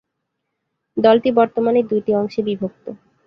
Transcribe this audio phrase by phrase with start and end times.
[0.97, 2.85] দলটি বর্তমানে দুইটি অংশে বিভক্ত।